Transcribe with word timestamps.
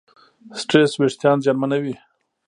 سټرېس 0.59 0.93
وېښتيان 0.97 1.37
زیانمنوي. 1.43 1.95